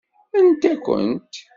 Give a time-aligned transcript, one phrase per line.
[0.37, 1.33] Anda-kent?